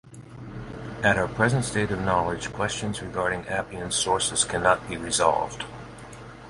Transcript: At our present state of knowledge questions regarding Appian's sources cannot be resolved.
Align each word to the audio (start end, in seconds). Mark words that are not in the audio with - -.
At 1.03 1.19
our 1.19 1.27
present 1.27 1.63
state 1.63 1.91
of 1.91 1.99
knowledge 2.01 2.51
questions 2.51 3.03
regarding 3.03 3.47
Appian's 3.47 3.93
sources 3.93 4.43
cannot 4.43 4.89
be 4.89 4.97
resolved. 4.97 5.63